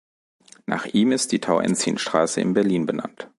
[0.65, 3.29] Nach ihm ist die Tauentzienstraße in Berlin benannt.